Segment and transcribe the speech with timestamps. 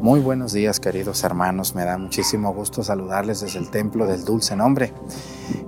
[0.00, 4.56] Muy buenos días queridos hermanos, me da muchísimo gusto saludarles desde el templo del dulce
[4.56, 4.94] nombre.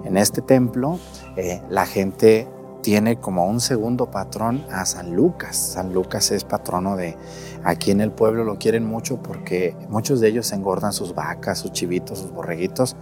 [0.04, 0.98] En este templo
[1.36, 2.48] eh, la gente
[2.82, 5.56] tiene como un segundo patrón a San Lucas.
[5.56, 7.16] San Lucas es patrono de
[7.64, 11.72] aquí en el pueblo, lo quieren mucho porque muchos de ellos engordan sus vacas, sus
[11.72, 12.96] chivitos, sus borreguitos.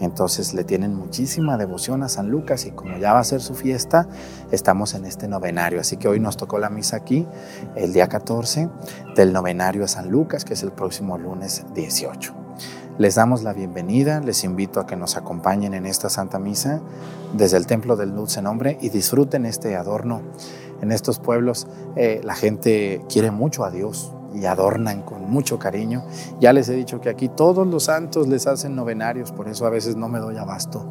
[0.00, 3.54] Entonces le tienen muchísima devoción a San Lucas y como ya va a ser su
[3.54, 4.06] fiesta,
[4.50, 5.80] estamos en este novenario.
[5.80, 7.26] Así que hoy nos tocó la misa aquí,
[7.74, 8.68] el día 14
[9.16, 12.43] del novenario a San Lucas, que es el próximo lunes 18.
[12.96, 16.80] Les damos la bienvenida, les invito a que nos acompañen en esta Santa Misa
[17.32, 20.22] desde el Templo del Dulce Nombre y disfruten este adorno.
[20.80, 26.04] En estos pueblos eh, la gente quiere mucho a Dios y adornan con mucho cariño.
[26.38, 29.70] Ya les he dicho que aquí todos los santos les hacen novenarios, por eso a
[29.70, 30.86] veces no me doy abasto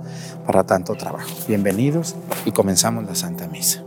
[0.46, 1.30] para tanto trabajo.
[1.48, 3.82] Bienvenidos y comenzamos la Santa Misa.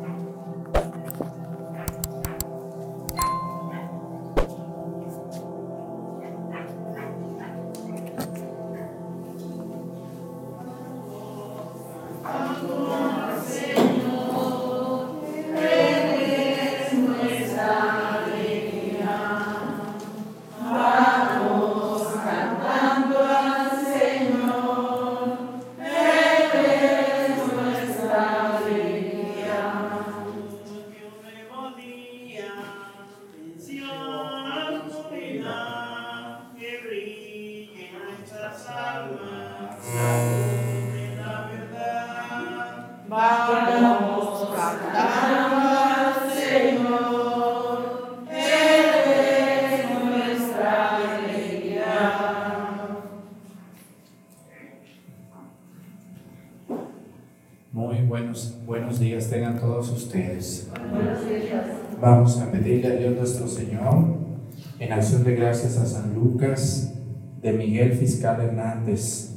[64.78, 66.92] En acción de gracias a San Lucas,
[67.40, 69.32] de Miguel Fiscal Hernández.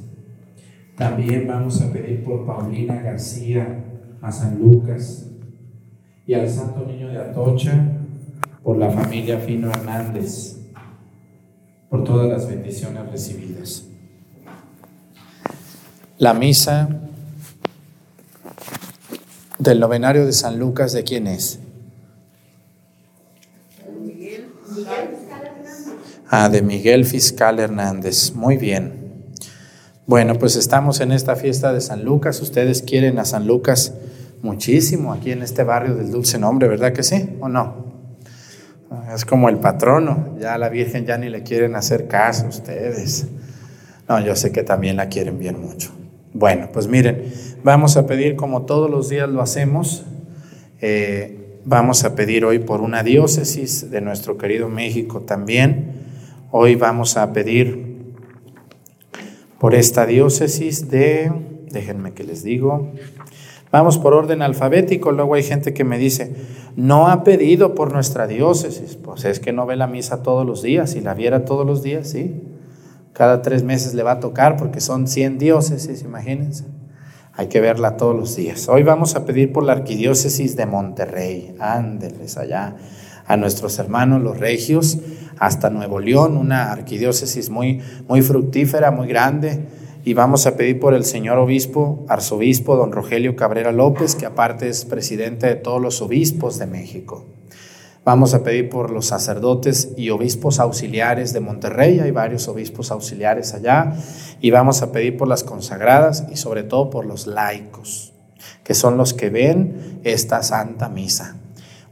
[0.96, 3.84] También vamos a pedir por Paulina García,
[4.20, 5.26] a San Lucas,
[6.26, 7.72] y al Santo Niño de Atocha,
[8.62, 10.58] por la familia Fino Hernández,
[11.88, 13.86] por todas las bendiciones recibidas.
[16.18, 17.00] La misa
[19.58, 21.60] del novenario de San Lucas, ¿de quién es?
[26.32, 28.34] Ah, de Miguel Fiscal Hernández.
[28.36, 28.92] Muy bien.
[30.06, 32.40] Bueno, pues estamos en esta fiesta de San Lucas.
[32.40, 33.94] Ustedes quieren a San Lucas
[34.40, 37.30] muchísimo aquí en este barrio del Dulce Nombre, ¿verdad que sí?
[37.40, 37.84] ¿O no?
[39.12, 40.36] Es como el patrono.
[40.38, 43.26] Ya a la Virgen ya ni le quieren hacer caso ustedes.
[44.08, 45.90] No, yo sé que también la quieren bien mucho.
[46.32, 47.24] Bueno, pues miren,
[47.64, 50.04] vamos a pedir como todos los días lo hacemos.
[50.80, 55.89] Eh, vamos a pedir hoy por una diócesis de nuestro querido México también.
[56.52, 58.16] Hoy vamos a pedir
[59.60, 61.30] por esta diócesis de,
[61.70, 62.90] déjenme que les digo,
[63.70, 66.34] vamos por orden alfabético, luego hay gente que me dice,
[66.74, 70.60] no ha pedido por nuestra diócesis, pues es que no ve la misa todos los
[70.60, 72.42] días, si la viera todos los días, sí,
[73.12, 76.64] cada tres meses le va a tocar porque son 100 diócesis, imagínense.
[77.32, 78.68] Hay que verla todos los días.
[78.68, 81.54] Hoy vamos a pedir por la arquidiócesis de Monterrey.
[81.60, 82.76] Ándeles allá
[83.30, 84.98] a nuestros hermanos los regios
[85.40, 89.64] hasta Nuevo León, una arquidiócesis muy, muy fructífera, muy grande.
[90.04, 94.68] Y vamos a pedir por el señor obispo, arzobispo don Rogelio Cabrera López, que aparte
[94.68, 97.24] es presidente de todos los obispos de México.
[98.04, 103.54] Vamos a pedir por los sacerdotes y obispos auxiliares de Monterrey, hay varios obispos auxiliares
[103.54, 103.94] allá,
[104.40, 108.12] y vamos a pedir por las consagradas y sobre todo por los laicos,
[108.64, 111.39] que son los que ven esta santa misa.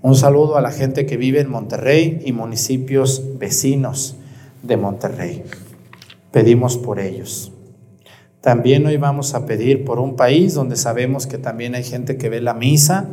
[0.00, 4.16] Un saludo a la gente que vive en Monterrey y municipios vecinos
[4.62, 5.42] de Monterrey.
[6.30, 7.52] Pedimos por ellos.
[8.40, 12.28] También hoy vamos a pedir por un país donde sabemos que también hay gente que
[12.28, 13.06] ve la misa.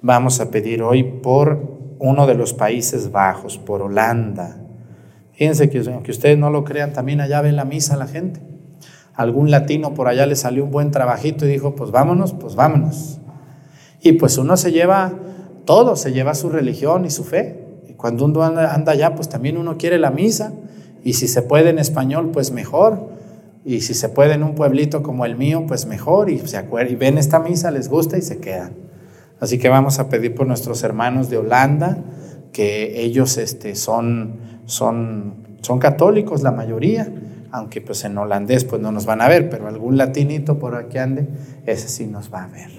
[0.00, 4.58] Vamos a pedir hoy por uno de los Países Bajos, por Holanda.
[5.32, 8.40] Fíjense que aunque ustedes no lo crean, también allá ve la misa la gente.
[9.12, 13.18] Algún latino por allá le salió un buen trabajito y dijo, pues vámonos, pues vámonos.
[14.00, 15.12] Y pues uno se lleva
[15.68, 17.62] todo, se lleva su religión y su fe.
[17.86, 20.54] Y cuando uno anda, allá, pues también uno quiere la misa.
[21.04, 23.10] Y si se puede en español, pues mejor.
[23.66, 26.30] Y si se puede en un pueblito como el mío, pues mejor.
[26.30, 28.72] Y, se y ven esta misa, les gusta y se quedan.
[29.40, 31.98] Así que vamos a pedir por nuestros hermanos de Holanda,
[32.50, 37.12] que ellos este, son, son, son católicos la mayoría,
[37.52, 40.96] aunque pues en holandés pues no nos van a ver, pero algún latinito por aquí
[40.96, 41.28] ande,
[41.66, 42.70] ese sí nos va a ver.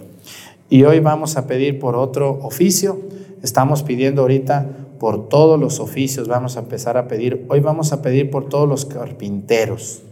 [0.69, 3.01] Y hoy vamos a pedir por otro oficio,
[3.41, 4.67] estamos pidiendo ahorita
[4.99, 7.45] por todos los oficios, vamos a empezar a pedir.
[7.49, 10.03] Hoy vamos a pedir por todos los carpinteros.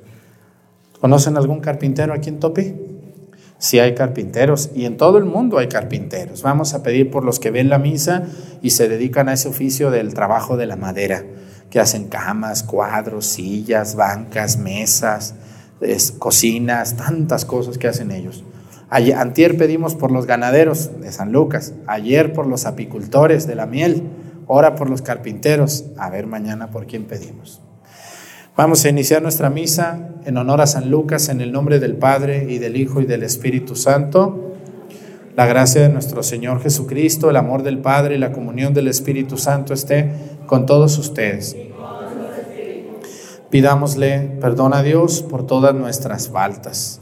[1.00, 2.74] ¿Conocen algún carpintero aquí en Topi?
[3.60, 6.42] Sí hay carpinteros y en todo el mundo hay carpinteros.
[6.42, 8.24] Vamos a pedir por los que ven la misa
[8.64, 11.24] y se dedican a ese oficio del trabajo de la madera,
[11.70, 15.36] que hacen camas, cuadros, sillas, bancas, mesas,
[16.18, 18.44] cocinas, tantas cosas que hacen ellos.
[18.90, 24.04] Antier pedimos por los ganaderos de San Lucas, ayer por los apicultores de la miel,
[24.48, 27.62] ahora por los carpinteros, a ver mañana por quién pedimos.
[28.56, 32.48] Vamos a iniciar nuestra misa en honor a San Lucas en el nombre del Padre
[32.50, 34.56] y del Hijo y del Espíritu Santo.
[35.36, 39.38] La gracia de nuestro Señor Jesucristo, el amor del Padre y la comunión del Espíritu
[39.38, 40.12] Santo esté
[40.48, 41.56] con todos ustedes.
[43.52, 47.02] Pidámosle perdón a Dios por todas nuestras faltas.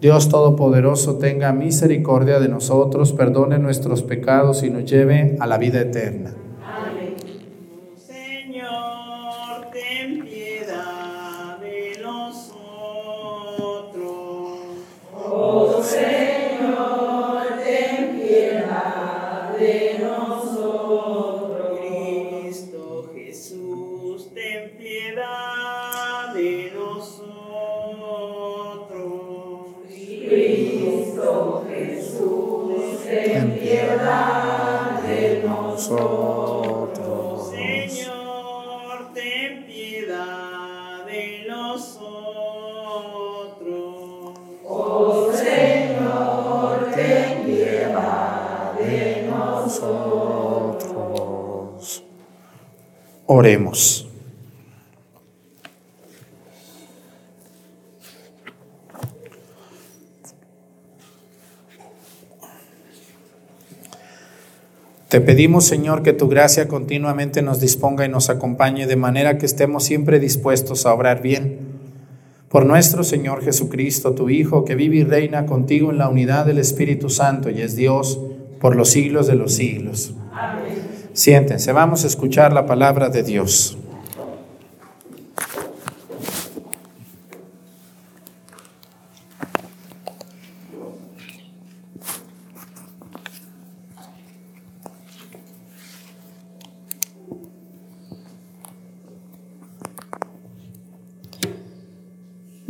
[0.00, 5.82] Dios Todopoderoso tenga misericordia de nosotros, perdone nuestros pecados y nos lleve a la vida
[5.82, 6.34] eterna.
[6.64, 7.16] Amén.
[7.96, 12.54] Señor, ten piedad de nosotros.
[15.14, 16.19] Oh Señor,
[30.30, 37.00] Cristo Jesús, ten piedad de nosotros.
[37.50, 42.20] Señor, ten piedad de nosotros.
[44.64, 49.90] Oh Señor, ten piedad de nosotros.
[53.26, 54.09] Oremos.
[65.10, 69.46] Te pedimos, Señor, que tu gracia continuamente nos disponga y nos acompañe de manera que
[69.46, 71.58] estemos siempre dispuestos a obrar bien.
[72.48, 76.58] Por nuestro Señor Jesucristo, tu Hijo, que vive y reina contigo en la unidad del
[76.58, 78.20] Espíritu Santo y es Dios
[78.60, 80.14] por los siglos de los siglos.
[81.12, 83.79] Siéntense, vamos a escuchar la palabra de Dios.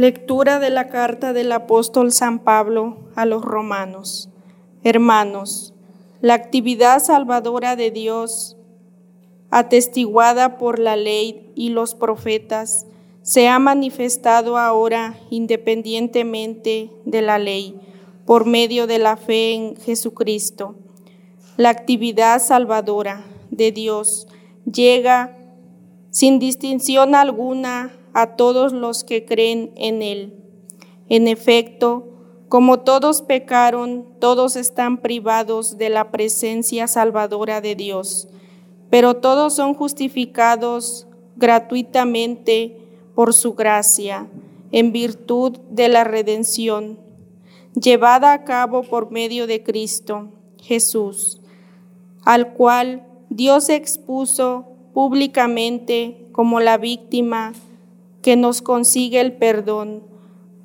[0.00, 4.31] Lectura de la carta del apóstol San Pablo a los romanos.
[4.82, 5.75] Hermanos,
[6.23, 8.56] la actividad salvadora de Dios,
[9.50, 12.87] atestiguada por la ley y los profetas,
[13.20, 17.79] se ha manifestado ahora independientemente de la ley,
[18.25, 20.76] por medio de la fe en Jesucristo.
[21.58, 24.29] La actividad salvadora de Dios
[24.64, 25.37] llega
[26.09, 30.35] sin distinción alguna a todos los que creen en Él.
[31.09, 32.07] En efecto,
[32.49, 38.29] como todos pecaron, todos están privados de la presencia salvadora de Dios,
[38.90, 42.76] pero todos son justificados gratuitamente
[43.14, 44.29] por su gracia,
[44.73, 46.99] en virtud de la redención,
[47.81, 51.40] llevada a cabo por medio de Cristo Jesús,
[52.25, 57.52] al cual Dios expuso públicamente como la víctima
[58.23, 60.03] que nos consigue el perdón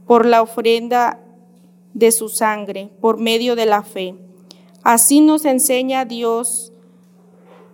[0.05, 1.19] por la ofrenda
[1.93, 4.15] de su sangre, por medio de la fe.
[4.83, 6.71] Así nos enseña Dios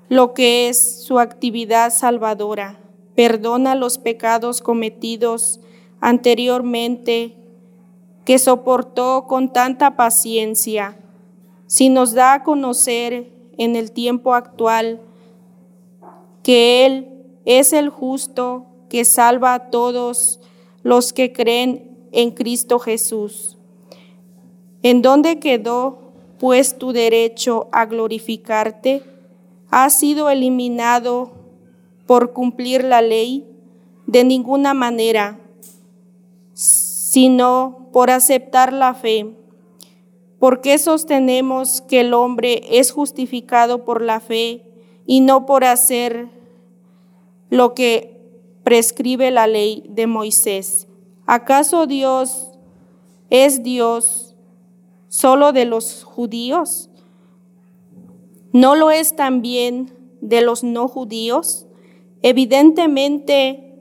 [0.07, 2.79] lo que es su actividad salvadora.
[3.15, 5.59] Perdona los pecados cometidos
[5.99, 7.35] anteriormente
[8.25, 10.97] que soportó con tanta paciencia.
[11.67, 15.01] Si nos da a conocer en el tiempo actual
[16.43, 17.07] que Él
[17.45, 20.41] es el justo que salva a todos
[20.83, 23.57] los que creen en Cristo Jesús.
[24.83, 29.01] ¿En dónde quedó pues tu derecho a glorificarte?
[29.69, 31.31] ¿Ha sido eliminado
[32.05, 33.47] por cumplir la ley?
[34.07, 35.39] De ninguna manera,
[36.51, 39.33] sino por aceptar la fe.
[40.37, 44.65] ¿Por qué sostenemos que el hombre es justificado por la fe
[45.05, 46.27] y no por hacer
[47.49, 48.20] lo que
[48.63, 50.87] prescribe la ley de Moisés?
[51.25, 52.51] ¿Acaso Dios
[53.29, 54.35] es Dios
[55.07, 56.89] solo de los judíos?
[58.53, 61.67] ¿No lo es también de los no judíos?
[62.21, 63.79] Evidentemente,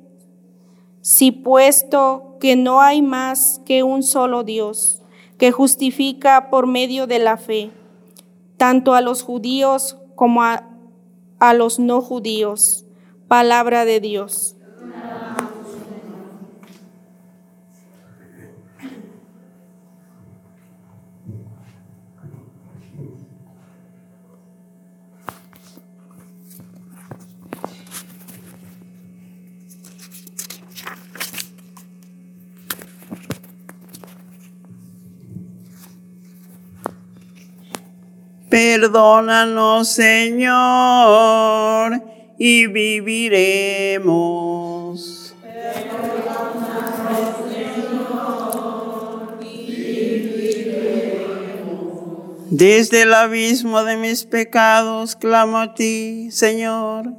[1.01, 5.03] si puesto que no hay más que un solo Dios,
[5.39, 7.71] que justifica por medio de la fe,
[8.57, 10.69] tanto a los judíos como a,
[11.39, 12.85] a los no judíos.
[13.27, 14.57] Palabra de Dios.
[38.51, 40.53] Perdónanos, Señor,
[42.37, 44.11] y viviremos.
[52.51, 57.15] Desde el abismo de mis pecados clamo a ti, Señor.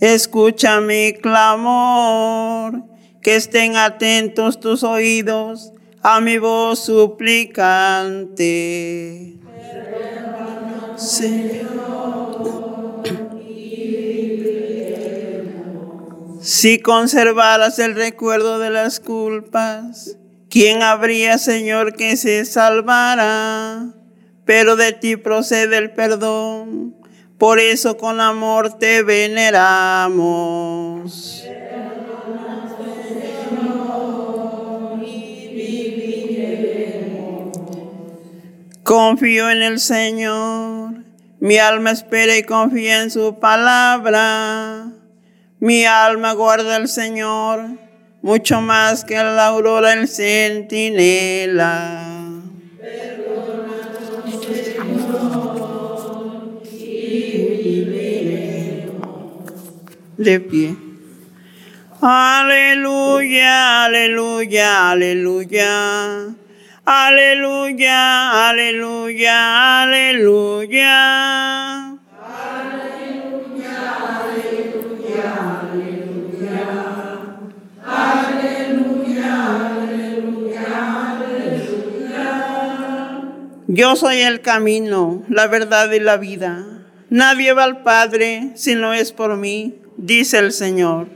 [0.00, 2.84] Escucha mi clamor,
[3.22, 5.72] que estén atentos tus oídos
[6.02, 8.44] a mi voz suplicante.
[11.04, 11.74] Señor.
[16.40, 20.18] Si conservaras el recuerdo de las culpas,
[20.50, 23.94] ¿quién habría, Señor, que se salvara?
[24.44, 26.96] Pero de ti procede el perdón,
[27.38, 30.64] por eso con amor te veneramos.
[38.82, 40.93] Confío en el Señor,
[41.44, 44.86] mi alma espera y confía en su palabra.
[45.60, 47.66] Mi alma guarda al Señor,
[48.22, 52.00] mucho más que la aurora el centinela.
[60.16, 60.76] De pie.
[62.00, 66.34] Aleluya, aleluya, aleluya.
[66.86, 71.24] Aleluya, aleluya, aleluya.
[83.66, 86.66] Yo soy el camino, la verdad y la vida.
[87.08, 91.08] Nadie va al Padre si no es por mí, dice el Señor.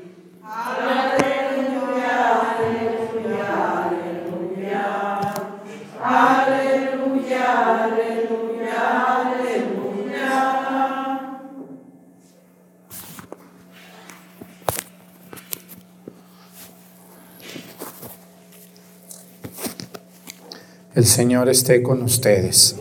[20.99, 22.75] El Señor esté con ustedes.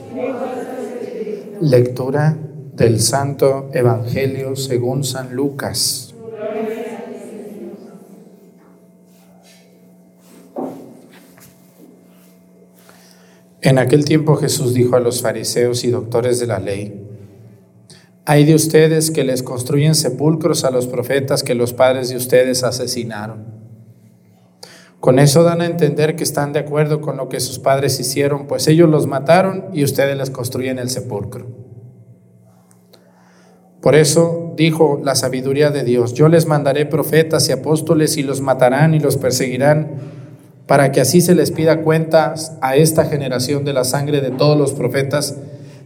[1.62, 2.36] Lectura
[2.74, 6.16] del Santo Evangelio según San Lucas.
[13.62, 17.08] En aquel tiempo Jesús dijo a los fariseos y doctores de la ley,
[18.26, 22.64] hay de ustedes que les construyen sepulcros a los profetas que los padres de ustedes
[22.64, 23.57] asesinaron.
[25.08, 28.46] Con eso dan a entender que están de acuerdo con lo que sus padres hicieron,
[28.46, 31.48] pues ellos los mataron y ustedes les construyen el sepulcro.
[33.80, 38.42] Por eso dijo la sabiduría de Dios, yo les mandaré profetas y apóstoles y los
[38.42, 39.92] matarán y los perseguirán,
[40.66, 44.58] para que así se les pida cuentas a esta generación de la sangre de todos
[44.58, 45.38] los profetas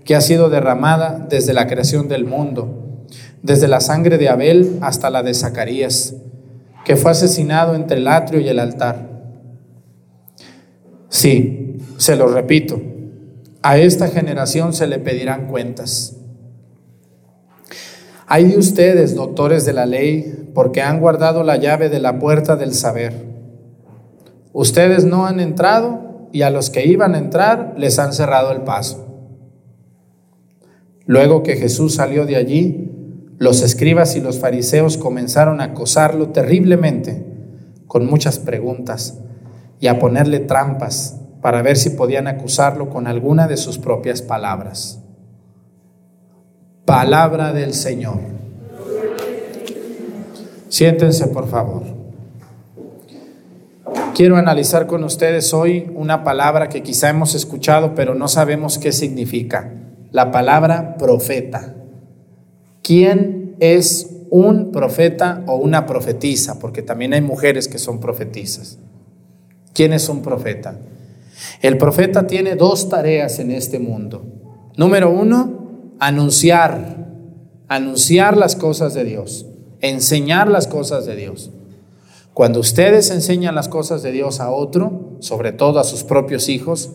[0.04, 3.06] que ha sido derramada desde la creación del mundo,
[3.44, 6.16] desde la sangre de Abel hasta la de Zacarías,
[6.86, 9.11] que fue asesinado entre el atrio y el altar.
[11.12, 12.82] Sí, se lo repito,
[13.62, 16.16] a esta generación se le pedirán cuentas.
[18.28, 22.56] Hay de ustedes, doctores de la ley, porque han guardado la llave de la puerta
[22.56, 23.14] del saber.
[24.54, 28.62] Ustedes no han entrado y a los que iban a entrar les han cerrado el
[28.62, 29.06] paso.
[31.06, 32.90] Luego que Jesús salió de allí,
[33.38, 37.26] los escribas y los fariseos comenzaron a acosarlo terriblemente
[37.86, 39.18] con muchas preguntas
[39.82, 45.02] y a ponerle trampas para ver si podían acusarlo con alguna de sus propias palabras.
[46.86, 48.20] Palabra del Señor.
[50.70, 51.82] Siéntense, por favor.
[54.14, 58.92] Quiero analizar con ustedes hoy una palabra que quizá hemos escuchado, pero no sabemos qué
[58.92, 59.74] significa.
[60.12, 61.74] La palabra profeta.
[62.84, 66.60] ¿Quién es un profeta o una profetisa?
[66.60, 68.78] Porque también hay mujeres que son profetisas.
[69.74, 70.78] ¿Quién es un profeta?
[71.62, 74.24] El profeta tiene dos tareas en este mundo.
[74.76, 77.08] Número uno, anunciar,
[77.68, 79.46] anunciar las cosas de Dios,
[79.80, 81.52] enseñar las cosas de Dios.
[82.34, 86.92] Cuando ustedes enseñan las cosas de Dios a otro, sobre todo a sus propios hijos,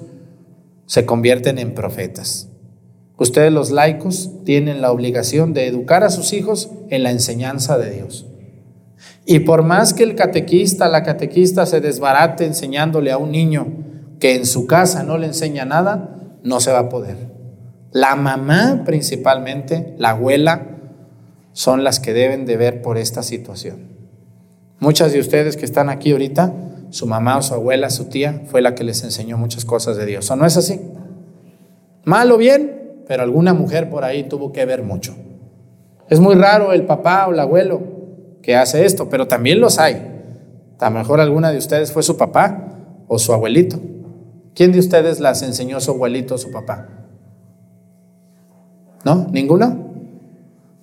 [0.87, 2.49] se convierten en profetas.
[3.19, 7.91] Ustedes los laicos tienen la obligación de educar a sus hijos en la enseñanza de
[7.91, 8.27] Dios.
[9.29, 13.67] Y por más que el catequista, la catequista se desbarate enseñándole a un niño
[14.21, 17.17] que en su casa no le enseña nada, no se va a poder.
[17.91, 20.79] La mamá principalmente, la abuela,
[21.53, 23.97] son las que deben de ver por esta situación.
[24.79, 26.53] Muchas de ustedes que están aquí ahorita,
[26.91, 30.07] su mamá o su abuela, su tía, fue la que les enseñó muchas cosas de
[30.07, 30.31] Dios.
[30.31, 30.81] ¿O no es así?
[32.05, 35.17] Mal o bien, pero alguna mujer por ahí tuvo que ver mucho.
[36.09, 37.96] Es muy raro el papá o el abuelo
[38.47, 39.97] que hace esto, pero también los hay.
[40.79, 43.81] A lo mejor alguna de ustedes fue su papá o su abuelito.
[44.55, 46.87] ¿Quién de ustedes las enseñó su abuelito o su papá?
[49.05, 49.27] ¿No?
[49.33, 49.91] ¿Ninguno?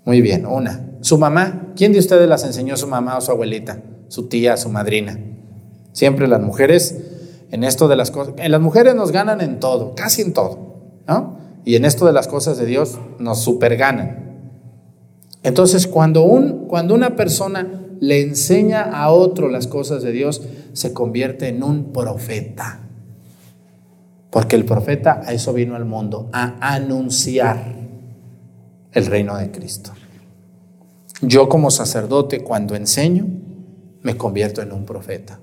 [0.03, 0.89] Muy bien, una.
[0.99, 3.79] Su mamá, ¿quién de ustedes las enseñó su mamá o su abuelita?
[4.09, 5.17] Su tía, su madrina.
[5.93, 7.01] Siempre las mujeres
[7.49, 10.81] en esto de las cosas, en las mujeres nos ganan en todo, casi en todo,
[11.07, 11.37] ¿no?
[11.63, 14.22] Y en esto de las cosas de Dios nos superganan.
[15.43, 17.67] Entonces, cuando, un, cuando una persona
[17.99, 22.79] le enseña a otro las cosas de Dios, se convierte en un profeta.
[24.29, 27.75] Porque el profeta a eso vino al mundo, a anunciar
[28.93, 29.91] el reino de Cristo.
[31.21, 33.27] Yo como sacerdote cuando enseño
[34.01, 35.39] me convierto en un profeta.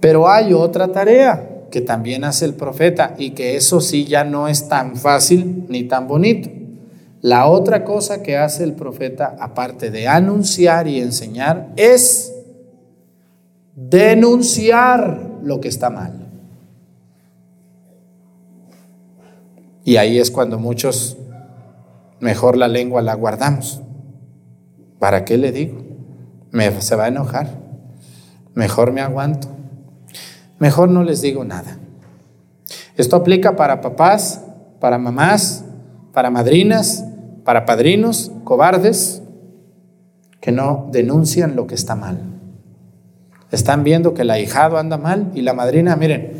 [0.00, 4.48] Pero hay otra tarea que también hace el profeta y que eso sí ya no
[4.48, 6.59] es tan fácil ni tan bonito.
[7.22, 12.32] La otra cosa que hace el profeta, aparte de anunciar y enseñar, es
[13.74, 16.28] denunciar lo que está mal.
[19.84, 21.18] Y ahí es cuando muchos
[22.20, 23.82] mejor la lengua la guardamos.
[24.98, 25.82] ¿Para qué le digo?
[26.50, 27.48] Me, se va a enojar.
[28.54, 29.48] Mejor me aguanto.
[30.58, 31.78] Mejor no les digo nada.
[32.96, 34.42] Esto aplica para papás,
[34.78, 35.64] para mamás,
[36.12, 37.04] para madrinas,
[37.44, 39.22] para padrinos, cobardes,
[40.40, 42.18] que no denuncian lo que está mal.
[43.50, 46.32] Están viendo que el ahijado anda mal y la madrina, miren,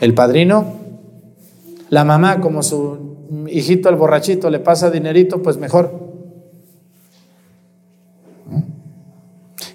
[0.00, 0.66] el padrino,
[1.90, 3.16] la mamá como su
[3.50, 6.08] hijito el borrachito le pasa dinerito, pues mejor.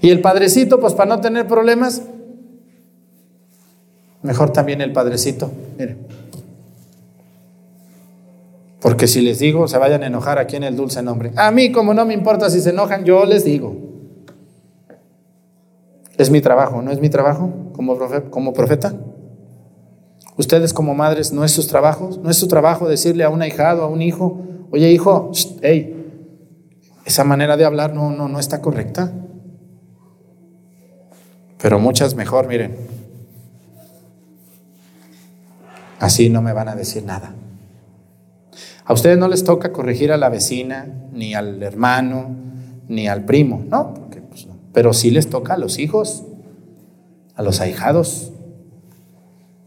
[0.02, 2.02] Y el padrecito, pues para no tener problemas,
[4.22, 5.50] mejor también el padrecito.
[5.78, 5.98] Mire.
[8.94, 11.32] Porque si les digo, se vayan a enojar aquí en el dulce nombre.
[11.36, 13.76] A mí, como no me importa si se enojan, yo les digo.
[16.16, 17.98] Es mi trabajo, ¿no es mi trabajo como,
[18.30, 18.94] como profeta?
[20.38, 22.12] Ustedes como madres, ¿no es su trabajo?
[22.22, 25.32] ¿No es su trabajo decirle a un ahijado, a un hijo, oye hijo,
[25.64, 26.14] hey,
[27.04, 29.12] esa manera de hablar no, no, no está correcta?
[31.60, 32.78] Pero muchas mejor, miren,
[36.00, 37.34] así no me van a decir nada.
[38.86, 42.36] A ustedes no les toca corregir a la vecina, ni al hermano,
[42.88, 43.94] ni al primo, ¿no?
[44.30, 44.56] Pues, no.
[44.74, 46.24] Pero sí les toca a los hijos,
[47.36, 48.34] a los ahijados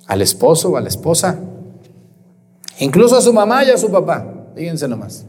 [0.06, 1.38] al esposo o a la esposa,
[2.78, 5.26] incluso a su mamá y a su papá, fíjense nomás.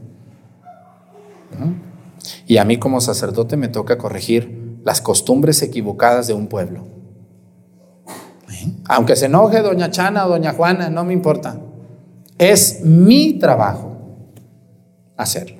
[2.46, 6.84] Y a mí como sacerdote me toca corregir las costumbres equivocadas de un pueblo.
[8.50, 8.72] ¿Eh?
[8.86, 11.58] Aunque se enoje doña Chana o doña Juana, no me importa.
[12.38, 13.96] Es mi trabajo
[15.16, 15.58] hacerlo.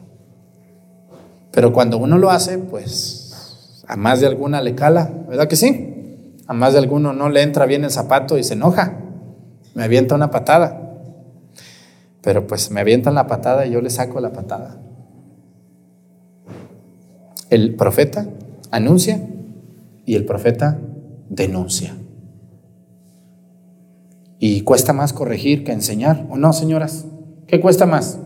[1.50, 6.34] Pero cuando uno lo hace, pues a más de alguna le cala, ¿verdad que sí?
[6.46, 9.04] A más de alguno no le entra bien el zapato y se enoja
[9.78, 11.04] me avienta una patada.
[12.20, 14.76] Pero pues me avientan la patada y yo le saco la patada.
[17.48, 18.26] El profeta
[18.72, 19.20] anuncia
[20.04, 20.80] y el profeta
[21.28, 21.94] denuncia.
[24.38, 27.06] Y cuesta más corregir que enseñar, ¿o no, señoras?
[27.46, 28.18] ¿Qué cuesta más?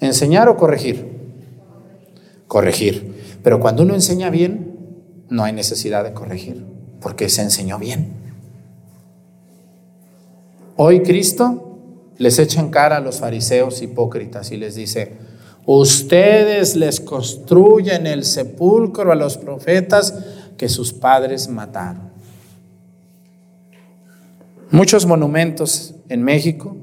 [0.00, 1.06] ¿Enseñar o corregir?
[2.48, 3.38] Corregir.
[3.42, 4.76] Pero cuando uno enseña bien,
[5.28, 6.64] no hay necesidad de corregir,
[7.00, 8.12] porque se enseñó bien.
[10.76, 11.78] Hoy Cristo
[12.18, 15.16] les echa en cara a los fariseos hipócritas y les dice,
[15.64, 20.14] Ustedes les construyen el sepulcro a los profetas
[20.56, 22.11] que sus padres mataron.
[24.72, 26.74] Muchos monumentos en México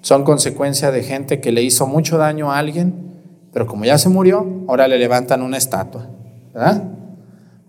[0.00, 3.12] son consecuencia de gente que le hizo mucho daño a alguien,
[3.52, 6.08] pero como ya se murió, ahora le levantan una estatua.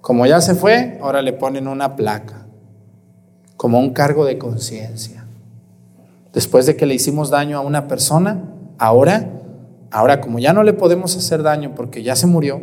[0.01, 2.47] Como ya se fue, ahora le ponen una placa,
[3.57, 5.27] como un cargo de conciencia.
[6.33, 8.41] Después de que le hicimos daño a una persona,
[8.79, 9.29] ahora,
[9.91, 12.59] ahora como ya no le podemos hacer daño porque ya se murió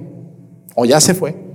[0.75, 1.52] o ya se fue,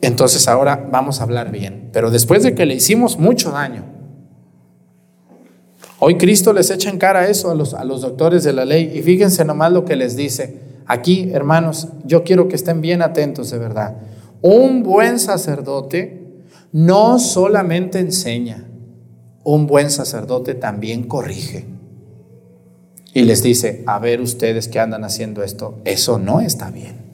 [0.00, 1.90] entonces ahora vamos a hablar bien.
[1.92, 3.84] Pero después de que le hicimos mucho daño,
[5.98, 8.92] hoy Cristo les echa en cara eso a los, a los doctores de la ley
[8.94, 10.60] y fíjense nomás lo que les dice.
[10.86, 13.96] Aquí, hermanos, yo quiero que estén bien atentos de verdad.
[14.40, 16.18] Un buen sacerdote
[16.72, 18.64] no solamente enseña,
[19.44, 21.66] un buen sacerdote también corrige.
[23.14, 27.07] Y les dice, a ver ustedes que andan haciendo esto, eso no está bien.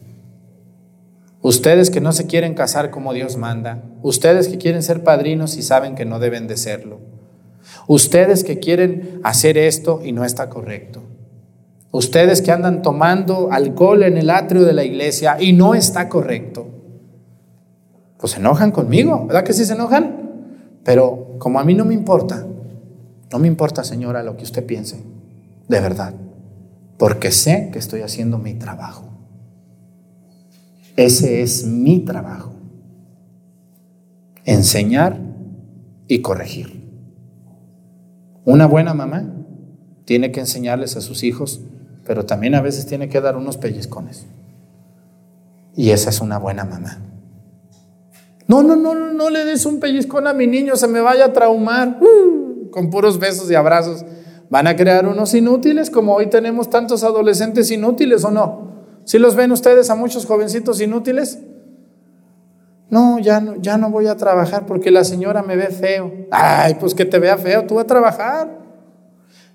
[1.45, 5.63] Ustedes que no se quieren casar como Dios manda, ustedes que quieren ser padrinos y
[5.63, 7.01] saben que no deben de serlo,
[7.87, 11.03] ustedes que quieren hacer esto y no está correcto,
[11.91, 16.67] ustedes que andan tomando alcohol en el atrio de la iglesia y no está correcto,
[18.17, 20.31] pues se enojan conmigo, ¿verdad que sí se enojan?
[20.83, 22.47] Pero como a mí no me importa,
[23.31, 25.05] no me importa, señora, lo que usted piense,
[25.69, 26.15] de verdad,
[26.97, 29.14] porque sé que estoy haciendo mi trabajo.
[30.97, 32.53] Ese es mi trabajo.
[34.45, 35.19] Enseñar
[36.07, 36.85] y corregir.
[38.45, 39.25] Una buena mamá
[40.05, 41.63] tiene que enseñarles a sus hijos,
[42.07, 44.27] pero también a veces tiene que dar unos pellizcones.
[45.75, 46.99] Y esa es una buena mamá.
[48.47, 51.33] No, no, no, no le des un pellizcón a mi niño, se me vaya a
[51.33, 51.99] traumar.
[52.01, 54.05] Uh, con puros besos y abrazos.
[54.51, 58.74] Van a crear unos inútiles, como hoy tenemos tantos adolescentes inútiles o no.
[59.05, 61.39] ¿Sí los ven ustedes a muchos jovencitos inútiles?
[62.91, 66.13] No, ya no, ya no voy a trabajar porque la señora me ve feo.
[66.31, 68.59] Ay, pues que te vea feo, tú vas a trabajar.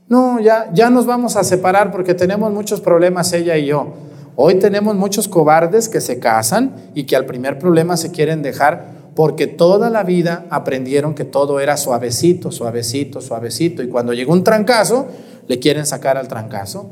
[0.08, 3.94] No, ya, ya nos vamos a separar porque tenemos muchos problemas ella y yo.
[4.36, 9.00] Hoy tenemos muchos cobardes que se casan y que al primer problema se quieren dejar
[9.16, 13.84] porque toda la vida aprendieron que todo era suavecito, suavecito, suavecito.
[13.84, 15.08] Y cuando llegó un trancazo,
[15.48, 16.90] le quieren sacar al trancazo.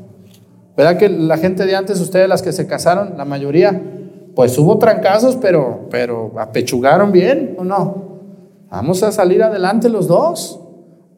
[0.78, 3.82] ¿Verdad que la gente de antes, ustedes las que se casaron, la mayoría,
[4.36, 8.20] pues hubo trancazos, pero, pero apechugaron bien o no?
[8.70, 10.60] Vamos a salir adelante los dos.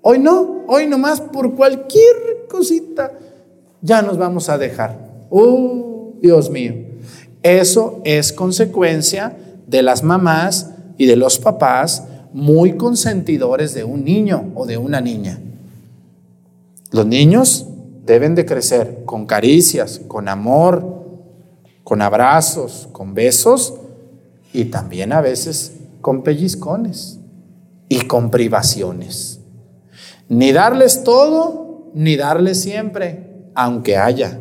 [0.00, 3.12] Hoy no, hoy nomás por cualquier cosita
[3.82, 4.96] ya nos vamos a dejar.
[5.28, 6.76] Uh, Dios mío.
[7.42, 14.52] Eso es consecuencia de las mamás y de los papás muy consentidores de un niño
[14.54, 15.38] o de una niña.
[16.92, 17.66] Los niños
[18.04, 21.00] deben de crecer con caricias, con amor,
[21.84, 23.74] con abrazos, con besos
[24.52, 27.18] y también a veces con pellizcones
[27.88, 29.40] y con privaciones.
[30.28, 34.38] Ni darles todo, ni darles siempre, aunque haya.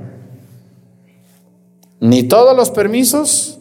[1.99, 3.59] Ni todos los permisos,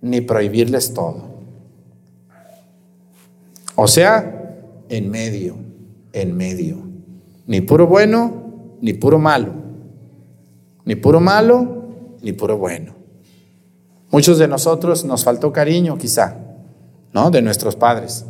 [0.00, 1.36] ni prohibirles todo.
[3.74, 4.56] O sea,
[4.88, 5.56] en medio,
[6.12, 6.78] en medio.
[7.46, 8.45] Ni puro bueno,
[8.80, 9.52] ni puro malo.
[10.84, 11.84] Ni puro malo,
[12.22, 12.94] ni puro bueno.
[14.10, 16.36] Muchos de nosotros nos faltó cariño quizá,
[17.12, 17.30] ¿no?
[17.30, 18.24] De nuestros padres.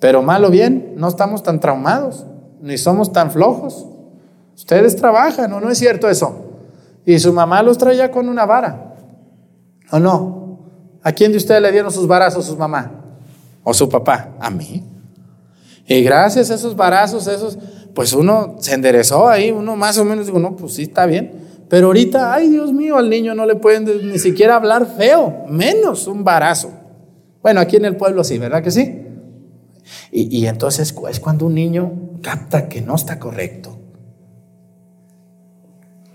[0.00, 2.26] Pero mal o bien, no estamos tan traumados,
[2.60, 3.86] ni somos tan flojos.
[4.54, 6.46] Ustedes trabajan, ¿o no es cierto eso?
[7.04, 8.94] Y su mamá los traía con una vara.
[9.92, 10.58] ¿O no?
[11.02, 12.90] ¿A quién de ustedes le dieron sus varazos sus mamá?
[13.62, 14.30] ¿O su papá?
[14.40, 14.82] A mí.
[15.86, 17.56] Y gracias a esos varazos, esos,
[17.96, 21.32] pues uno se enderezó ahí, uno más o menos digo, no, pues sí está bien.
[21.70, 26.06] Pero ahorita, ay Dios mío, al niño no le pueden ni siquiera hablar feo, menos
[26.06, 26.72] un varazo.
[27.42, 29.02] Bueno, aquí en el pueblo sí, ¿verdad que sí?
[30.12, 33.78] Y, y entonces es cuando un niño capta que no está correcto.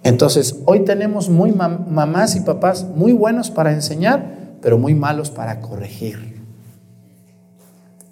[0.03, 5.61] Entonces, hoy tenemos muy mamás y papás muy buenos para enseñar, pero muy malos para
[5.61, 6.43] corregir.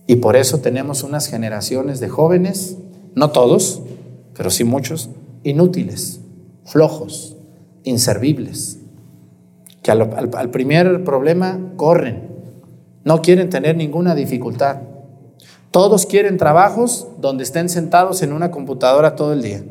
[0.07, 2.77] Y por eso tenemos unas generaciones de jóvenes,
[3.15, 3.81] no todos,
[4.35, 5.09] pero sí muchos,
[5.43, 6.21] inútiles,
[6.65, 7.35] flojos,
[7.83, 8.79] inservibles,
[9.81, 12.29] que al, primer problema corren,
[13.03, 14.81] no quieren tener ninguna dificultad.
[15.71, 19.61] Todos quieren trabajos donde estén sentados en una computadora todo el día.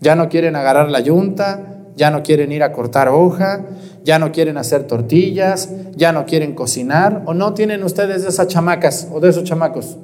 [0.00, 3.64] Ya no quieren agarrar la yunta, ya no quieren ir a cortar hoja,
[4.04, 8.48] ya no quieren hacer tortillas, ya no quieren cocinar, o no tienen ustedes de esas
[8.48, 9.96] chamacas o de esos chamacos.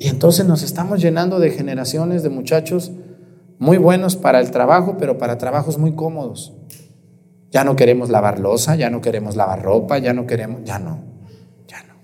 [0.00, 2.92] Y entonces nos estamos llenando de generaciones de muchachos
[3.58, 6.54] muy buenos para el trabajo, pero para trabajos muy cómodos.
[7.50, 11.02] Ya no queremos lavar losa, ya no queremos lavar ropa, ya no queremos, ya no,
[11.66, 11.94] ya no.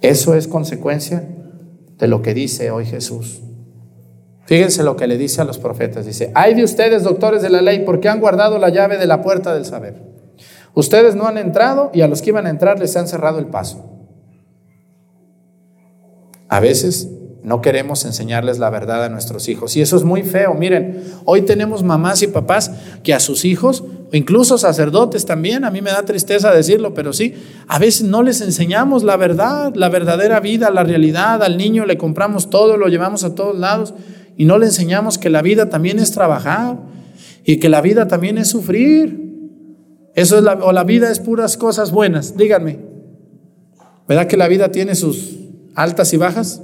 [0.00, 1.28] Eso es consecuencia
[1.98, 3.40] de lo que dice hoy Jesús.
[4.46, 6.06] Fíjense lo que le dice a los profetas.
[6.06, 9.22] Dice, hay de ustedes, doctores de la ley, porque han guardado la llave de la
[9.22, 10.04] puerta del saber.
[10.74, 13.46] Ustedes no han entrado y a los que iban a entrar les han cerrado el
[13.46, 13.97] paso.
[16.48, 17.08] A veces
[17.42, 19.76] no queremos enseñarles la verdad a nuestros hijos.
[19.76, 20.54] Y eso es muy feo.
[20.54, 22.70] Miren, hoy tenemos mamás y papás
[23.02, 27.34] que a sus hijos, incluso sacerdotes también, a mí me da tristeza decirlo, pero sí,
[27.66, 31.42] a veces no les enseñamos la verdad, la verdadera vida, la realidad.
[31.42, 33.94] Al niño le compramos todo, lo llevamos a todos lados
[34.36, 36.78] y no le enseñamos que la vida también es trabajar
[37.44, 39.26] y que la vida también es sufrir.
[40.14, 42.80] Eso es la, o la vida es puras cosas buenas, díganme.
[44.08, 45.37] ¿Verdad que la vida tiene sus
[45.78, 46.62] altas y bajas?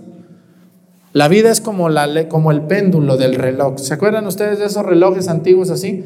[1.12, 3.78] La vida es como, la, como el péndulo del reloj.
[3.78, 6.04] ¿Se acuerdan ustedes de esos relojes antiguos así?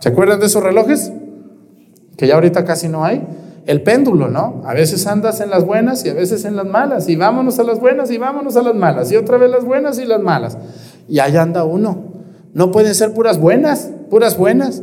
[0.00, 1.12] ¿Se acuerdan de esos relojes?
[2.16, 3.26] Que ya ahorita casi no hay.
[3.66, 4.62] El péndulo, ¿no?
[4.64, 7.08] A veces andas en las buenas y a veces en las malas.
[7.08, 9.12] Y vámonos a las buenas y vámonos a las malas.
[9.12, 10.56] Y otra vez las buenas y las malas.
[11.08, 12.12] Y allá anda uno.
[12.54, 14.82] No pueden ser puras buenas, puras buenas.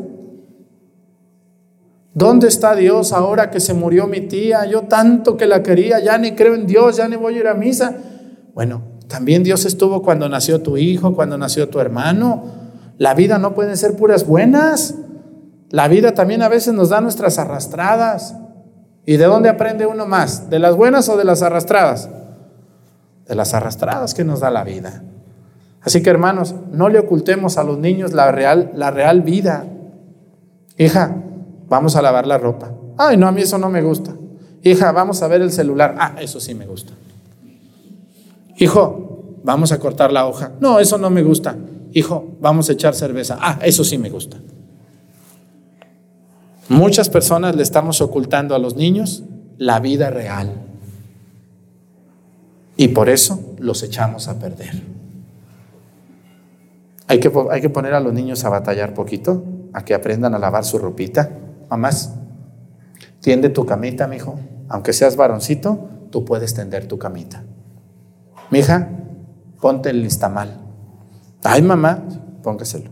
[2.13, 4.65] ¿Dónde está Dios ahora que se murió mi tía?
[4.65, 7.47] Yo tanto que la quería, ya ni creo en Dios, ya ni voy a ir
[7.47, 7.95] a misa.
[8.54, 12.43] Bueno, también Dios estuvo cuando nació tu hijo, cuando nació tu hermano.
[12.99, 14.95] La vida no puede ser puras buenas.
[15.71, 18.36] La vida también a veces nos da nuestras arrastradas.
[19.06, 20.52] ¿Y de dónde aprende uno más?
[20.52, 22.10] ¿De las buenas o de las arrastradas?
[23.28, 25.04] De las arrastradas que nos da la vida.
[25.82, 29.65] Así que hermanos, no le ocultemos a los niños la real, la real vida.
[30.78, 31.17] Hija,
[31.74, 32.72] Vamos a lavar la ropa.
[33.00, 34.14] Ay, no, a mí eso no me gusta.
[34.62, 35.96] Hija, vamos a ver el celular.
[35.98, 36.94] Ah, eso sí me gusta.
[38.58, 40.52] Hijo, vamos a cortar la hoja.
[40.60, 41.58] No, eso no me gusta.
[41.94, 43.40] Hijo, vamos a echar cerveza.
[43.42, 44.38] Ah, eso sí me gusta.
[46.70, 49.24] Muchas personas le estamos ocultando a los niños
[49.58, 50.52] la vida real.
[52.78, 54.80] Y por eso los echamos a perder.
[57.08, 60.38] Hay que, hay que poner a los niños a batallar poquito, a que aprendan a
[60.38, 61.40] lavar su ropita,
[61.74, 62.14] Mamás,
[63.20, 64.40] tiende tu camita, mi hijo.
[64.70, 67.44] Aunque seas varoncito, tú puedes tender tu camita.
[68.52, 68.90] Mi hija,
[69.60, 70.62] ponte el listamal.
[71.44, 72.04] Ay, mamá,
[72.44, 72.92] póngaselo.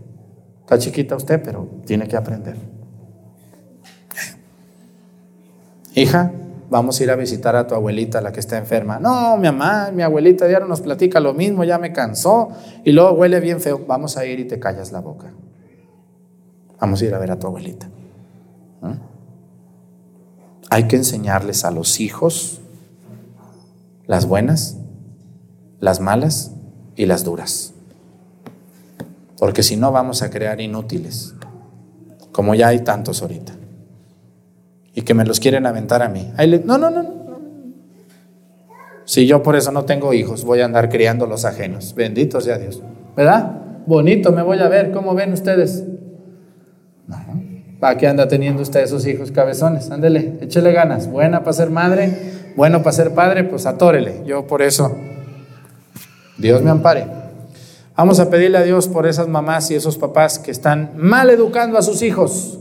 [0.62, 2.56] Está chiquita usted, pero tiene que aprender.
[5.94, 6.32] Hija,
[6.72, 8.98] vamos a ir a visitar a tu abuelita, la que está enferma.
[8.98, 12.50] No, mi mamá, mi abuelita ya no nos platica lo mismo, ya me cansó
[12.84, 13.86] y luego huele bien feo.
[13.86, 15.32] Vamos a ir y te callas la boca.
[16.80, 17.91] Vamos a ir a ver a tu abuelita.
[20.70, 22.62] Hay que enseñarles a los hijos
[24.08, 24.78] las buenas,
[25.80, 26.52] las malas
[26.96, 27.74] y las duras.
[29.38, 31.34] Porque si no vamos a crear inútiles,
[32.32, 33.54] como ya hay tantos ahorita.
[34.94, 36.32] Y que me los quieren aventar a mí.
[36.66, 37.22] no, no, no, no.
[39.06, 41.96] Si yo por eso no tengo hijos, voy a andar criando los ajenos.
[41.96, 42.82] Bendito sea Dios.
[43.16, 43.52] ¿Verdad?
[43.86, 44.92] Bonito, me voy a ver.
[44.92, 45.84] ¿Cómo ven ustedes?
[47.82, 49.90] ¿Para qué anda teniendo usted esos hijos cabezones?
[49.90, 51.10] Ándele, échele ganas.
[51.10, 54.22] Buena para ser madre, bueno para ser padre, pues atórele.
[54.24, 54.96] Yo por eso,
[56.38, 57.08] Dios me ampare.
[57.98, 61.80] Vamos a pedirle a Dios por esas mamás y esos papás que están mal educando
[61.80, 62.60] a sus hijos.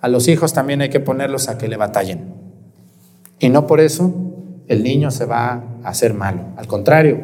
[0.00, 2.32] A los hijos también hay que ponerlos a que le batallen.
[3.40, 4.10] Y no por eso
[4.68, 6.40] el niño se va a hacer malo.
[6.56, 7.20] Al contrario,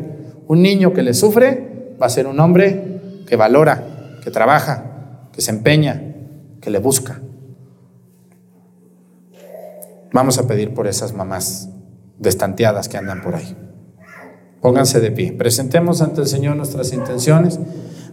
[0.47, 5.41] un niño que le sufre va a ser un hombre que valora, que trabaja, que
[5.41, 6.08] se empeña,
[6.61, 7.21] que le busca.
[10.13, 11.69] Vamos a pedir por esas mamás
[12.19, 13.57] destanteadas que andan por ahí.
[14.61, 15.33] Pónganse de pie.
[15.33, 17.61] Presentemos ante el Señor nuestras intenciones.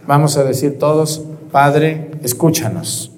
[0.06, 3.12] Vamos a decir todos, Padre, escúchanos.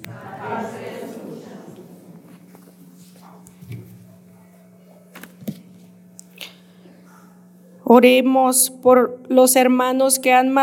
[7.83, 10.55] Oremos por los hermanos que han,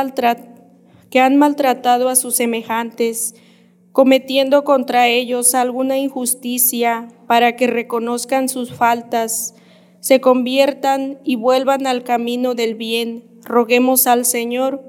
[1.11, 3.35] que han maltratado a sus semejantes
[3.97, 9.55] cometiendo contra ellos alguna injusticia, para que reconozcan sus faltas,
[10.01, 13.25] se conviertan y vuelvan al camino del bien.
[13.43, 14.85] Roguemos al Señor.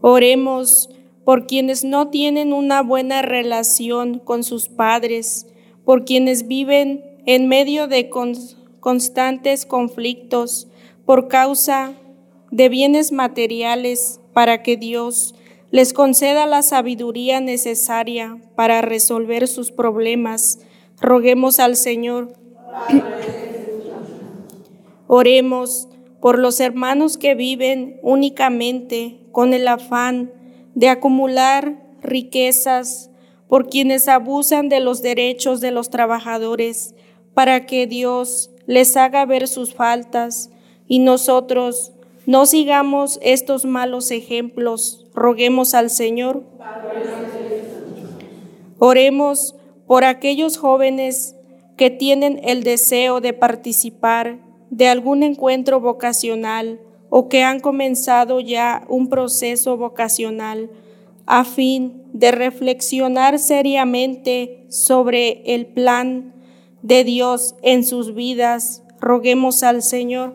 [0.00, 0.90] Oremos
[1.24, 5.48] por quienes no tienen una buena relación con sus padres,
[5.84, 8.08] por quienes viven en medio de
[8.78, 10.68] constantes conflictos
[11.04, 11.94] por causa
[12.52, 15.34] de bienes materiales, para que Dios
[15.74, 20.60] les conceda la sabiduría necesaria para resolver sus problemas.
[21.00, 22.32] Roguemos al Señor.
[25.08, 25.88] Oremos
[26.20, 30.32] por los hermanos que viven únicamente con el afán
[30.76, 33.10] de acumular riquezas,
[33.48, 36.94] por quienes abusan de los derechos de los trabajadores,
[37.34, 40.50] para que Dios les haga ver sus faltas
[40.86, 41.93] y nosotros
[42.26, 45.06] no sigamos estos malos ejemplos.
[45.14, 46.42] Roguemos al Señor.
[48.78, 49.54] Oremos
[49.86, 51.36] por aquellos jóvenes
[51.76, 54.38] que tienen el deseo de participar
[54.70, 60.70] de algún encuentro vocacional o que han comenzado ya un proceso vocacional
[61.26, 66.34] a fin de reflexionar seriamente sobre el plan
[66.82, 68.82] de Dios en sus vidas.
[69.00, 70.34] Roguemos al Señor.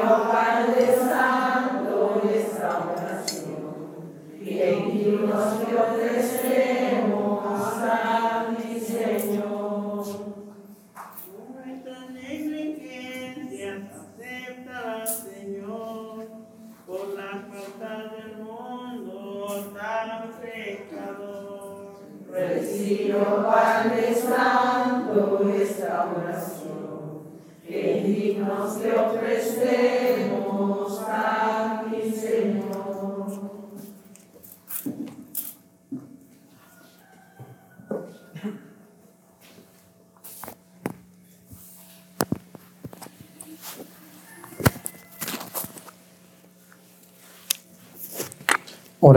[0.00, 0.38] Nuestras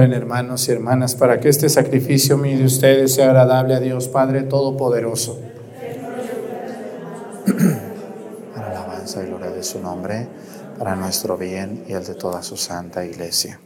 [0.02, 4.42] Hermanos y hermanas para que este sacrificio mío de ustedes sea agradable a Dios Padre
[4.42, 5.40] Todopoderoso.
[8.56, 10.28] Para alabanza y gloria de su nombre,
[10.80, 13.60] para nuestro bien y el de toda su santa iglesia.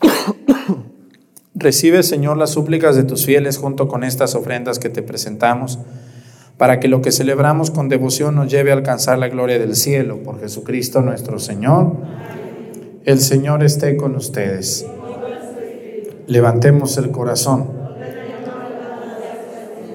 [1.54, 5.78] Recibe, Señor, las súplicas de tus fieles junto con estas ofrendas que te presentamos,
[6.58, 10.18] para que lo que celebramos con devoción nos lleve a alcanzar la gloria del cielo
[10.24, 11.92] por Jesucristo nuestro Señor.
[13.06, 14.84] El Señor esté con ustedes.
[16.26, 17.68] Levantemos el corazón.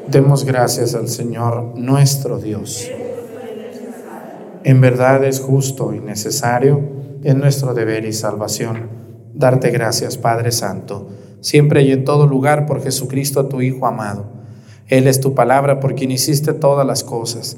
[0.08, 2.90] Demos gracias al Señor nuestro Dios.
[4.64, 6.80] En verdad es justo y necesario,
[7.22, 8.88] es nuestro deber y salvación,
[9.34, 11.10] darte gracias, Padre Santo,
[11.42, 14.28] siempre y en todo lugar por Jesucristo, tu Hijo amado.
[14.88, 17.58] Él es tu palabra por quien hiciste todas las cosas.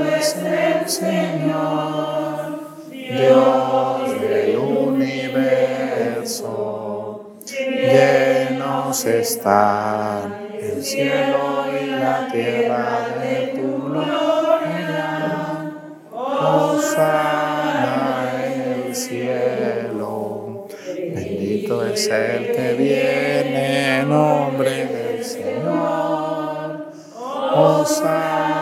[0.00, 5.82] es el Señor, Dios del universo.
[7.46, 15.10] Llenos están el cielo y la tierra de tu gloria.
[16.40, 17.52] Hosana
[18.44, 20.68] en el cielo.
[20.96, 26.92] Bendito es el que viene en nombre del Señor.
[27.54, 28.61] Hosana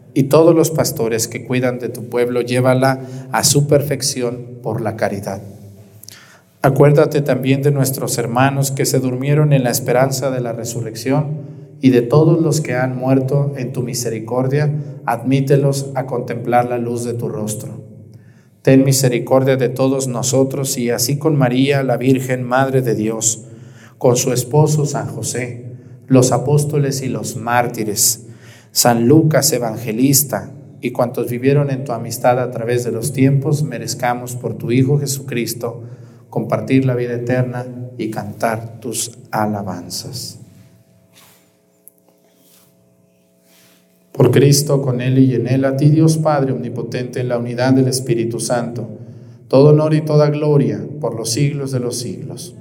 [0.13, 3.01] y todos los pastores que cuidan de tu pueblo, llévala
[3.31, 5.41] a su perfección por la caridad.
[6.61, 11.89] Acuérdate también de nuestros hermanos que se durmieron en la esperanza de la resurrección y
[11.89, 14.71] de todos los que han muerto en tu misericordia,
[15.05, 17.81] admítelos a contemplar la luz de tu rostro.
[18.61, 23.45] Ten misericordia de todos nosotros y así con María, la Virgen Madre de Dios,
[23.97, 25.65] con su esposo San José,
[26.05, 28.27] los apóstoles y los mártires,
[28.71, 34.35] San Lucas Evangelista y cuantos vivieron en tu amistad a través de los tiempos, merezcamos
[34.35, 35.83] por tu Hijo Jesucristo
[36.29, 37.65] compartir la vida eterna
[37.97, 40.39] y cantar tus alabanzas.
[44.13, 47.73] Por Cristo, con Él y en Él, a ti Dios Padre Omnipotente, en la unidad
[47.73, 48.87] del Espíritu Santo,
[49.47, 52.55] todo honor y toda gloria por los siglos de los siglos.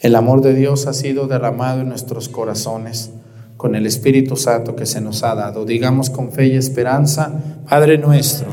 [0.00, 3.10] El amor de Dios ha sido derramado en nuestros corazones
[3.56, 5.64] con el Espíritu Santo que se nos ha dado.
[5.64, 7.30] Digamos con fe y esperanza,
[7.68, 8.48] Padre nuestro,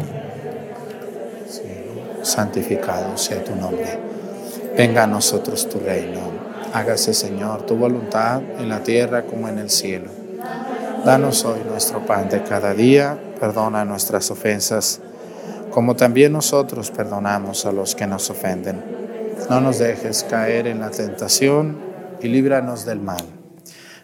[2.22, 4.00] santificado sea tu nombre.
[4.78, 6.20] Venga a nosotros tu reino.
[6.74, 10.10] Hágase, Señor, tu voluntad en la tierra como en el cielo.
[11.06, 13.20] Danos hoy nuestro pan de cada día.
[13.40, 15.02] Perdona nuestras ofensas,
[15.70, 18.82] como también nosotros perdonamos a los que nos ofenden.
[19.50, 21.78] No nos dejes caer en la tentación
[22.22, 23.33] y líbranos del mal.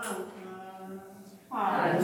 [0.00, 1.00] 嗯
[1.48, 1.98] 好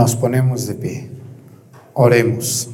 [0.00, 1.10] Nos ponemos de pie.
[1.92, 2.70] Oremos.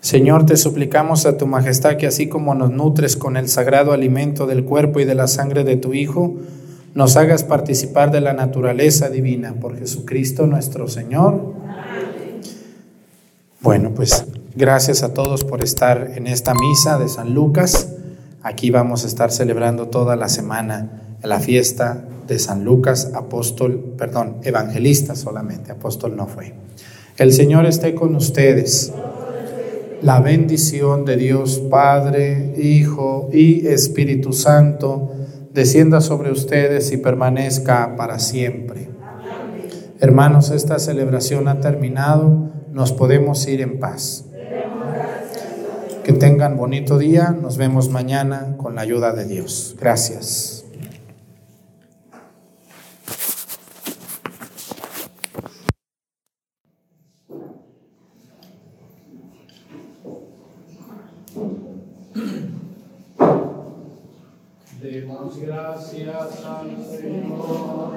[0.00, 4.46] Señor, te suplicamos a tu majestad que así como nos nutres con el sagrado alimento
[4.46, 6.36] del cuerpo y de la sangre de tu Hijo,
[6.94, 11.52] nos hagas participar de la naturaleza divina por Jesucristo nuestro Señor.
[13.60, 14.24] Bueno, pues
[14.56, 17.90] gracias a todos por estar en esta misa de San Lucas.
[18.42, 24.38] Aquí vamos a estar celebrando toda la semana la fiesta de San Lucas, apóstol, perdón,
[24.42, 26.54] evangelista solamente, apóstol no fue.
[27.18, 28.92] El Señor esté con ustedes.
[30.02, 35.12] La bendición de Dios Padre, Hijo y Espíritu Santo
[35.52, 38.88] descienda sobre ustedes y permanezca para siempre.
[40.00, 44.24] Hermanos, esta celebración ha terminado, nos podemos ir en paz.
[46.02, 49.76] Que tengan bonito día, nos vemos mañana con la ayuda de Dios.
[49.78, 50.61] Gracias.
[66.00, 67.92] Gracias al Señor.